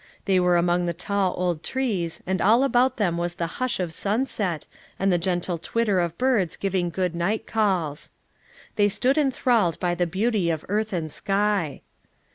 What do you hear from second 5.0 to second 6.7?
the gentle twitter of birds